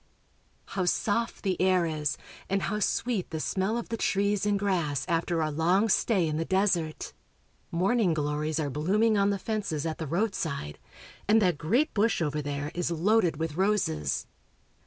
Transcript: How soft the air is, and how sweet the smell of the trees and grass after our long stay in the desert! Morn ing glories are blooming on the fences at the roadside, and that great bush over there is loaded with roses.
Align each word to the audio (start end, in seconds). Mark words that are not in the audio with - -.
How 0.69 0.85
soft 0.85 1.43
the 1.43 1.61
air 1.61 1.85
is, 1.85 2.17
and 2.49 2.63
how 2.63 2.79
sweet 2.79 3.29
the 3.29 3.39
smell 3.39 3.77
of 3.77 3.89
the 3.89 3.97
trees 3.97 4.47
and 4.47 4.57
grass 4.57 5.05
after 5.07 5.43
our 5.43 5.51
long 5.51 5.89
stay 5.89 6.27
in 6.27 6.37
the 6.37 6.43
desert! 6.43 7.13
Morn 7.69 7.99
ing 7.99 8.15
glories 8.15 8.59
are 8.59 8.71
blooming 8.71 9.15
on 9.15 9.29
the 9.29 9.37
fences 9.37 9.85
at 9.85 9.99
the 9.99 10.07
roadside, 10.07 10.79
and 11.27 11.39
that 11.39 11.59
great 11.59 11.93
bush 11.93 12.19
over 12.19 12.41
there 12.41 12.71
is 12.73 12.89
loaded 12.89 13.37
with 13.37 13.57
roses. 13.57 14.25